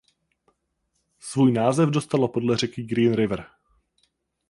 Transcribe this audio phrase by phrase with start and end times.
[1.19, 3.45] Svůj název dostalo podle řeky Green River.